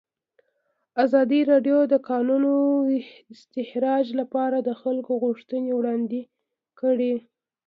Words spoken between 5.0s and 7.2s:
غوښتنې وړاندې کړي.